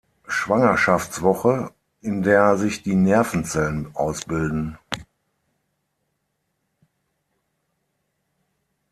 Schwangerschaftswoche, 0.25 1.69
in 2.01 2.23
der 2.23 2.57
sich 2.57 2.81
die 2.81 2.95
Nervenzellen 2.95 3.91
ausbilden. 3.95 4.79